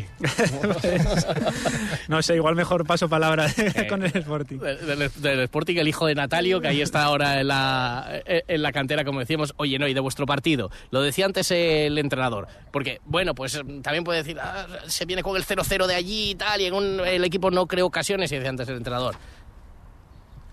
No 2.08 2.22
sé, 2.22 2.36
igual 2.36 2.54
mejor 2.54 2.86
paso 2.86 3.08
palabra 3.08 3.46
eh, 3.56 3.86
con 3.88 4.02
el 4.02 4.12
Sporting. 4.14 4.58
Del, 4.58 5.10
del, 5.16 5.40
Sporting, 5.40 5.76
el 5.76 5.88
hijo 5.88 6.06
de 6.06 6.14
Natalio, 6.14 6.60
que 6.60 6.68
ahí 6.68 6.80
está 6.80 7.04
ahora 7.04 7.40
en 7.40 7.48
la, 7.48 8.22
en 8.26 8.62
la 8.62 8.72
cantera, 8.72 9.04
como 9.04 9.20
decíamos. 9.20 9.54
Oye, 9.56 9.78
no, 9.78 9.88
y 9.88 9.94
de 9.94 10.00
vuestro 10.00 10.26
partido. 10.26 10.70
Lo 10.90 11.02
decía 11.02 11.26
antes 11.26 11.50
el 11.50 11.98
entrenador. 11.98 12.48
Porque, 12.70 13.00
bueno, 13.04 13.34
pues 13.34 13.60
también 13.82 14.04
puede 14.04 14.22
decir, 14.22 14.38
ah, 14.40 14.66
se 14.86 15.04
viene 15.04 15.22
con 15.22 15.36
el 15.36 15.44
0-0 15.44 15.86
de 15.86 15.94
allí 15.94 16.30
y 16.30 16.34
tal, 16.34 16.60
y 16.60 16.66
en 16.66 16.74
un, 16.74 17.00
el 17.00 17.24
equipo 17.24 17.50
no 17.50 17.66
creó 17.66 17.86
ocasiones, 17.86 18.30
y 18.32 18.36
decía 18.36 18.50
antes 18.50 18.68
el 18.68 18.76
entrenador. 18.76 19.16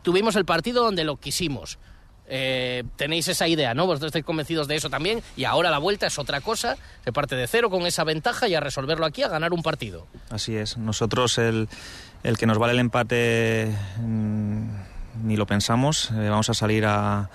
Tuvimos 0.01 0.35
el 0.35 0.45
partido 0.45 0.83
donde 0.83 1.03
lo 1.03 1.17
quisimos. 1.17 1.77
Eh, 2.31 2.83
tenéis 2.95 3.27
esa 3.27 3.47
idea, 3.47 3.73
¿no? 3.73 3.87
Vosotros 3.87 4.09
estáis 4.09 4.23
convencidos 4.23 4.67
de 4.67 4.75
eso 4.75 4.89
también 4.91 5.23
y 5.35 5.45
ahora 5.45 5.71
la 5.71 5.79
vuelta 5.79 6.05
es 6.05 6.19
otra 6.19 6.41
cosa, 6.41 6.77
se 7.03 7.11
parte 7.11 7.35
de 7.35 7.47
cero 7.47 7.71
con 7.71 7.87
esa 7.87 8.03
ventaja 8.03 8.47
y 8.47 8.53
a 8.53 8.59
resolverlo 8.59 9.07
aquí, 9.07 9.23
a 9.23 9.29
ganar 9.29 9.51
un 9.51 9.63
partido. 9.63 10.05
Así 10.29 10.55
es, 10.55 10.77
nosotros 10.77 11.39
el, 11.39 11.67
el 12.21 12.37
que 12.37 12.45
nos 12.45 12.59
vale 12.59 12.73
el 12.73 12.79
empate 12.79 13.75
mmm, 13.97 14.61
ni 15.23 15.37
lo 15.37 15.47
pensamos, 15.47 16.11
eh, 16.11 16.29
vamos 16.29 16.51
a 16.51 16.53
salir 16.53 16.85
a, 16.85 17.31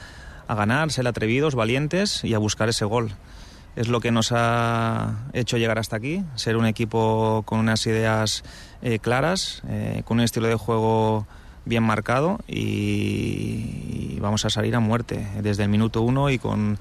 a 0.46 0.54
ganar, 0.54 0.92
ser 0.92 1.08
atrevidos, 1.08 1.56
valientes 1.56 2.22
y 2.22 2.34
a 2.34 2.38
buscar 2.38 2.68
ese 2.68 2.84
gol. 2.84 3.10
Es 3.74 3.88
lo 3.88 3.98
que 3.98 4.12
nos 4.12 4.30
ha 4.30 5.24
hecho 5.32 5.56
llegar 5.56 5.80
hasta 5.80 5.96
aquí, 5.96 6.22
ser 6.36 6.56
un 6.56 6.66
equipo 6.66 7.42
con 7.46 7.58
unas 7.58 7.84
ideas 7.88 8.44
eh, 8.82 9.00
claras, 9.00 9.62
con 10.04 10.18
un 10.18 10.24
estilo 10.24 10.46
de 10.46 10.54
juego 10.54 11.26
bien 11.64 11.82
marcado 11.82 12.38
y, 12.46 14.18
vamos 14.20 14.44
a 14.46 14.50
salir 14.50 14.74
a 14.74 14.80
muerte 14.80 15.26
desde 15.42 15.64
el 15.64 15.68
minuto 15.68 16.00
uno 16.00 16.30
y 16.30 16.38
con, 16.38 16.78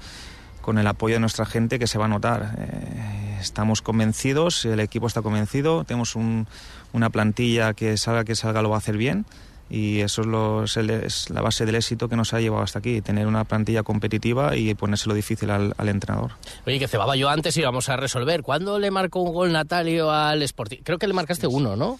con 0.62 0.78
el 0.78 0.86
apoyo 0.86 1.16
de 1.16 1.20
nuestra 1.20 1.44
gente 1.44 1.78
que 1.78 1.86
se 1.86 1.98
va 1.98 2.06
a 2.06 2.08
notar. 2.08 2.54
Eh, 2.56 3.36
estamos 3.38 3.82
convencidos, 3.82 4.64
el 4.64 4.80
equipo 4.80 5.06
está 5.06 5.20
convencido, 5.20 5.84
tenemos 5.84 6.16
un, 6.16 6.46
una 6.94 7.10
plantilla 7.10 7.74
que 7.74 7.98
salga 7.98 8.24
que 8.24 8.34
salga 8.34 8.62
lo 8.62 8.70
va 8.70 8.76
a 8.76 8.78
hacer 8.78 8.96
bien 8.96 9.26
y 9.70 10.00
eso 10.00 10.64
es, 10.64 11.30
la 11.30 11.40
base 11.40 11.66
del 11.66 11.74
éxito 11.74 12.08
que 12.08 12.16
nos 12.16 12.34
ha 12.34 12.40
llevado 12.40 12.62
hasta 12.62 12.78
aquí, 12.78 13.00
tener 13.00 13.26
una 13.26 13.44
plantilla 13.44 13.82
competitiva 13.82 14.56
y 14.56 14.74
ponérselo 14.74 15.14
difícil 15.14 15.50
al, 15.50 15.74
al 15.76 15.88
entrenador. 15.88 16.32
Oye, 16.66 16.78
que 16.78 16.88
cebaba 16.88 17.16
yo 17.16 17.28
antes 17.28 17.56
y 17.56 17.62
vamos 17.62 17.88
a 17.88 17.96
resolver. 17.96 18.42
¿Cuándo 18.42 18.78
le 18.78 18.90
marcó 18.90 19.20
un 19.20 19.32
gol 19.32 19.52
Natalio 19.52 20.10
al 20.10 20.42
Sporting? 20.42 20.78
Creo 20.84 20.98
que 20.98 21.06
le 21.06 21.14
marcaste 21.14 21.46
uno, 21.46 21.76
¿no? 21.76 21.98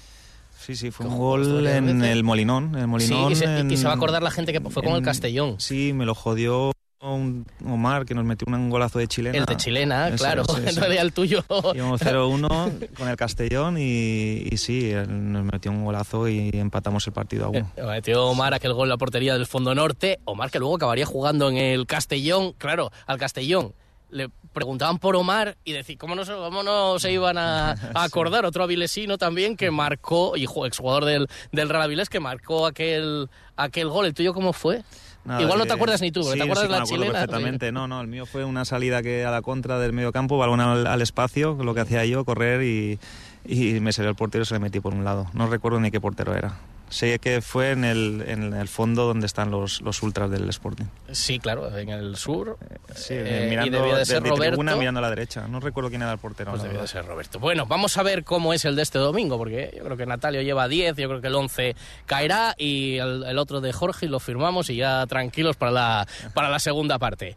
Sí, 0.64 0.76
sí, 0.76 0.90
fue 0.90 1.06
un 1.06 1.18
gol 1.18 1.66
en 1.66 2.02
el 2.02 2.24
Molinón. 2.24 2.74
El 2.74 2.86
Molinón 2.86 3.26
sí, 3.28 3.32
y 3.32 3.34
se, 3.36 3.44
en, 3.44 3.70
y 3.70 3.76
se, 3.76 3.84
va 3.84 3.92
a 3.92 3.96
acordar 3.96 4.22
la 4.22 4.30
gente 4.30 4.50
que 4.50 4.60
fue 4.60 4.82
en, 4.82 4.88
con 4.88 4.96
el 4.96 5.04
Castellón. 5.04 5.56
Sí, 5.58 5.92
me 5.92 6.06
lo 6.06 6.14
jodió 6.14 6.72
un 7.02 7.46
Omar 7.66 8.06
que 8.06 8.14
nos 8.14 8.24
metió 8.24 8.46
un 8.48 8.70
golazo 8.70 8.98
de 8.98 9.06
chilena. 9.06 9.36
El 9.36 9.44
de 9.44 9.58
chilena, 9.58 10.08
eso, 10.08 10.16
claro. 10.16 10.42
Eso. 10.42 10.56
En 10.66 10.76
realidad 10.76 11.04
el 11.04 11.12
tuyo. 11.12 11.44
Íbamos 11.74 12.00
0-1 12.02 12.94
con 12.96 13.08
el 13.08 13.16
Castellón 13.16 13.76
y, 13.76 14.48
y, 14.50 14.56
sí, 14.56 14.92
nos 15.06 15.44
metió 15.44 15.70
un 15.70 15.84
golazo 15.84 16.28
y 16.28 16.48
empatamos 16.54 17.06
el 17.06 17.12
partido 17.12 17.44
a 17.44 17.48
uno. 17.50 17.70
Eh, 17.76 17.82
metió 17.82 18.24
Omar 18.24 18.54
aquel 18.54 18.72
gol 18.72 18.86
en 18.86 18.90
la 18.90 18.96
portería 18.96 19.34
del 19.34 19.44
Fondo 19.44 19.74
Norte. 19.74 20.20
Omar 20.24 20.50
que 20.50 20.58
luego 20.58 20.76
acabaría 20.76 21.04
jugando 21.04 21.50
en 21.50 21.58
el 21.58 21.86
Castellón, 21.86 22.54
claro, 22.54 22.90
al 23.06 23.18
Castellón 23.18 23.74
le 24.14 24.30
preguntaban 24.54 24.98
por 24.98 25.16
Omar 25.16 25.56
y 25.64 25.72
decir 25.72 25.98
cómo 25.98 26.14
no, 26.14 26.24
cómo 26.24 26.62
no 26.62 26.98
se 26.98 27.12
iban 27.12 27.36
a, 27.36 27.72
a 27.94 28.04
acordar. 28.04 28.44
sí. 28.44 28.48
Otro 28.48 28.64
avilesino 28.64 29.18
también 29.18 29.56
que 29.56 29.70
marcó, 29.70 30.36
y 30.36 30.44
exjugador 30.44 31.04
del, 31.04 31.28
del 31.52 31.68
Real 31.68 31.82
Avilés, 31.82 32.08
que 32.08 32.20
marcó 32.20 32.66
aquel, 32.66 33.28
aquel 33.56 33.88
gol. 33.90 34.06
¿El 34.06 34.14
tuyo 34.14 34.32
cómo 34.32 34.52
fue? 34.54 34.82
Nada, 35.24 35.40
Igual 35.42 35.58
no 35.58 35.64
te 35.66 35.72
acuerdas 35.72 36.02
ni 36.02 36.10
tú, 36.12 36.22
sí, 36.22 36.36
¿te 36.36 36.42
acuerdas 36.42 36.64
sí, 36.64 36.68
de 36.68 36.72
la 36.72 36.80
me 36.80 36.86
chilena? 36.86 37.12
perfectamente, 37.12 37.72
no, 37.72 37.88
no, 37.88 38.00
el 38.02 38.06
mío 38.08 38.26
fue 38.26 38.44
una 38.44 38.66
salida 38.66 39.02
que 39.02 39.24
a 39.24 39.30
la 39.30 39.40
contra 39.40 39.78
del 39.78 39.94
medio 39.94 40.12
campo, 40.12 40.36
balón 40.36 40.60
al, 40.60 40.86
al 40.86 41.00
espacio, 41.00 41.54
lo 41.54 41.74
que 41.74 41.80
hacía 41.80 42.04
yo, 42.04 42.26
correr 42.26 42.62
y, 42.62 42.98
y 43.46 43.80
me 43.80 43.94
salió 43.94 44.10
el 44.10 44.16
portero 44.16 44.42
y 44.42 44.46
se 44.46 44.52
le 44.52 44.60
metí 44.60 44.80
por 44.80 44.92
un 44.92 45.02
lado. 45.02 45.26
No 45.32 45.46
recuerdo 45.46 45.80
ni 45.80 45.90
qué 45.90 45.98
portero 45.98 46.34
era. 46.34 46.58
Sé 46.94 47.18
que 47.18 47.42
fue 47.42 47.72
en 47.72 47.84
el, 47.84 48.22
en 48.24 48.54
el 48.54 48.68
fondo 48.68 49.04
donde 49.04 49.26
están 49.26 49.50
los, 49.50 49.80
los 49.80 50.00
ultras 50.04 50.30
del 50.30 50.48
Sporting. 50.48 50.84
Sí, 51.10 51.40
claro, 51.40 51.76
en 51.76 51.88
el 51.88 52.14
sur. 52.14 52.56
Sí, 52.94 53.14
eh, 53.16 53.48
mirando, 53.50 53.66
y 53.66 53.80
debía 53.80 53.96
de 53.96 54.06
ser 54.06 54.22
de, 54.22 54.28
Roberto. 54.28 54.52
Tribuna, 54.52 54.76
mirando 54.76 54.98
a 54.98 55.02
la 55.02 55.10
derecha. 55.10 55.48
No 55.48 55.58
recuerdo 55.58 55.90
quién 55.90 56.02
era 56.02 56.12
el 56.12 56.18
portero. 56.18 56.52
Pues 56.52 56.62
debía 56.62 56.82
de 56.82 56.86
ser 56.86 57.04
Roberto. 57.04 57.40
Bueno, 57.40 57.66
vamos 57.66 57.98
a 57.98 58.04
ver 58.04 58.22
cómo 58.22 58.54
es 58.54 58.64
el 58.64 58.76
de 58.76 58.82
este 58.82 59.00
domingo, 59.00 59.36
porque 59.36 59.74
yo 59.76 59.82
creo 59.82 59.96
que 59.96 60.06
Natalio 60.06 60.40
lleva 60.42 60.68
10, 60.68 60.96
yo 60.96 61.08
creo 61.08 61.20
que 61.20 61.26
el 61.26 61.34
11 61.34 61.74
caerá 62.06 62.54
y 62.56 62.98
el, 62.98 63.24
el 63.24 63.38
otro 63.38 63.60
de 63.60 63.72
Jorge 63.72 64.06
lo 64.06 64.20
firmamos 64.20 64.70
y 64.70 64.76
ya 64.76 65.04
tranquilos 65.08 65.56
para 65.56 65.72
la, 65.72 66.06
para 66.32 66.48
la 66.48 66.60
segunda 66.60 67.00
parte. 67.00 67.36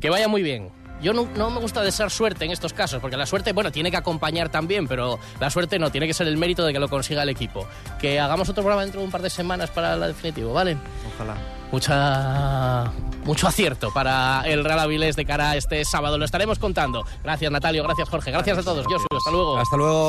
Que 0.00 0.10
vaya 0.10 0.28
muy 0.28 0.42
bien. 0.42 0.70
Yo 1.02 1.14
no, 1.14 1.26
no, 1.34 1.50
me 1.50 1.60
gusta 1.60 1.82
desear 1.82 2.10
suerte 2.10 2.44
en 2.44 2.50
estos 2.50 2.74
casos, 2.74 3.00
porque 3.00 3.16
la 3.16 3.24
suerte, 3.24 3.52
bueno, 3.52 3.72
tiene 3.72 3.90
que 3.90 3.96
acompañar 3.96 4.50
también, 4.50 4.86
pero 4.86 5.18
la 5.40 5.48
suerte 5.48 5.78
no, 5.78 5.90
tiene 5.90 6.06
que 6.06 6.12
ser 6.12 6.26
el 6.26 6.36
mérito 6.36 6.64
de 6.64 6.74
que 6.74 6.78
lo 6.78 6.88
consiga 6.88 7.22
el 7.22 7.30
equipo. 7.30 7.66
Que 7.98 8.20
hagamos 8.20 8.48
otro 8.50 8.62
programa 8.62 8.82
dentro 8.82 9.00
de 9.00 9.06
un 9.06 9.12
par 9.12 9.22
de 9.22 9.30
semanas 9.30 9.70
para 9.70 9.96
la 9.96 10.08
definitivo, 10.08 10.52
¿vale? 10.52 10.76
Ojalá. 11.14 11.36
Mucha, 11.72 12.92
mucho 13.24 13.46
acierto 13.46 13.92
para 13.94 14.42
el 14.44 14.64
Real 14.64 14.80
Avilés 14.80 15.16
de 15.16 15.24
cara 15.24 15.50
a 15.50 15.56
este 15.56 15.84
sábado. 15.84 16.18
Lo 16.18 16.24
estaremos 16.24 16.58
contando. 16.58 17.06
Gracias, 17.22 17.50
Natalio. 17.50 17.84
Gracias, 17.84 18.08
Jorge. 18.08 18.32
Gracias 18.32 18.58
a 18.58 18.62
todos. 18.62 18.84
Josu, 18.86 19.06
hasta 19.16 19.30
luego. 19.30 19.58
Hasta 19.58 19.76
luego. 19.76 20.08